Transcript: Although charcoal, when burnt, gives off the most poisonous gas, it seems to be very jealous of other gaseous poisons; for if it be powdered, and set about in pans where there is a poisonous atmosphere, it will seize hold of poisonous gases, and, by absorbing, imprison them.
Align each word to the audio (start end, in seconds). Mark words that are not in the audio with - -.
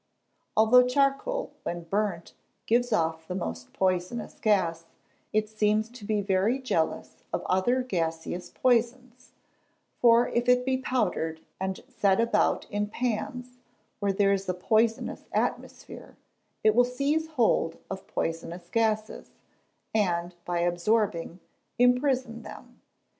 Although 0.57 0.87
charcoal, 0.87 1.53
when 1.61 1.83
burnt, 1.83 2.33
gives 2.65 2.91
off 2.91 3.27
the 3.27 3.35
most 3.35 3.71
poisonous 3.71 4.39
gas, 4.39 4.85
it 5.31 5.47
seems 5.47 5.89
to 5.89 6.03
be 6.05 6.21
very 6.21 6.57
jealous 6.57 7.23
of 7.31 7.43
other 7.45 7.83
gaseous 7.83 8.49
poisons; 8.49 9.33
for 9.99 10.27
if 10.29 10.49
it 10.49 10.65
be 10.65 10.79
powdered, 10.79 11.39
and 11.59 11.83
set 11.87 12.19
about 12.19 12.65
in 12.71 12.87
pans 12.89 13.59
where 13.99 14.11
there 14.11 14.33
is 14.33 14.49
a 14.49 14.55
poisonous 14.55 15.25
atmosphere, 15.33 16.17
it 16.63 16.73
will 16.73 16.83
seize 16.83 17.27
hold 17.37 17.77
of 17.87 18.07
poisonous 18.07 18.69
gases, 18.71 19.29
and, 19.93 20.33
by 20.45 20.61
absorbing, 20.61 21.39
imprison 21.77 22.41
them. 22.41 22.81